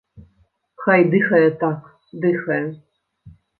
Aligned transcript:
Хай 0.83 1.01
дыхае 1.11 1.43
так, 1.65 1.79
дыхае. 2.25 2.61